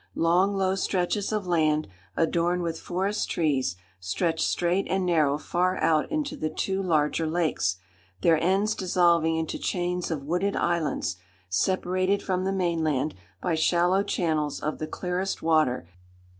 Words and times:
Long, 0.15 0.55
low 0.55 0.73
stretches 0.73 1.31
of 1.31 1.45
land, 1.45 1.87
adorned 2.17 2.63
with 2.63 2.79
forest 2.79 3.29
trees, 3.29 3.75
stretched 3.99 4.43
straight 4.47 4.87
and 4.89 5.05
narrow 5.05 5.37
far 5.37 5.77
out 5.77 6.11
into 6.11 6.35
the 6.35 6.49
two 6.49 6.81
larger 6.81 7.27
lakes, 7.27 7.75
their 8.21 8.43
ends 8.43 8.73
dissolving 8.73 9.35
into 9.35 9.59
chains 9.59 10.09
of 10.09 10.23
wooded 10.25 10.55
islands, 10.55 11.17
separated 11.49 12.23
from 12.23 12.45
the 12.45 12.51
mainland 12.51 13.13
by 13.41 13.53
shallow 13.53 14.01
channels 14.01 14.59
of 14.59 14.79
the 14.79 14.87
clearest 14.87 15.43
water. 15.43 15.87